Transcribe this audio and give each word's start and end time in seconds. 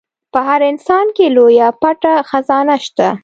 په 0.33 0.39
هر 0.47 0.61
انسان 0.71 1.05
کې 1.15 1.25
لويه 1.35 1.67
پټه 1.81 2.13
خزانه 2.29 2.75
شته. 2.85 3.09